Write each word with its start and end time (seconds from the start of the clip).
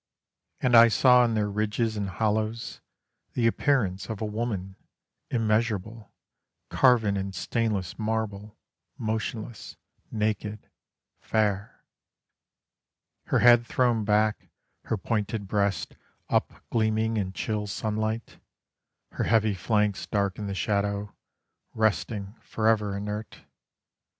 And 0.61 0.75
I 0.75 0.87
saw 0.87 1.23
in 1.25 1.35
their 1.35 1.47
ridges 1.47 1.95
and 1.95 2.09
hollows, 2.09 2.81
the 3.33 3.45
appearance 3.45 4.09
of 4.09 4.19
a 4.19 4.25
woman 4.25 4.75
Immeasurable, 5.29 6.11
carven 6.71 7.15
in 7.15 7.33
stainless 7.33 7.99
marble, 7.99 8.57
motionless, 8.97 9.77
naked, 10.09 10.67
fair: 11.19 11.85
Her 13.27 13.37
head 13.41 13.67
thrown 13.67 14.03
back, 14.03 14.49
her 14.85 14.97
pointed 14.97 15.47
breasts 15.47 15.95
up 16.29 16.63
gleaming 16.71 17.17
in 17.17 17.31
chill 17.31 17.67
sunlight, 17.67 18.39
Her 19.11 19.25
heavy 19.25 19.53
flanks 19.53 20.07
dark 20.07 20.39
in 20.39 20.47
the 20.47 20.55
shadow, 20.55 21.13
resting 21.75 22.33
forever 22.41 22.97
inert. 22.97 23.41